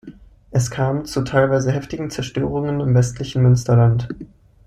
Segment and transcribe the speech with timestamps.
[0.49, 4.07] Es kam zu teilweise heftigen Zerstörungen im westlichen Münsterland.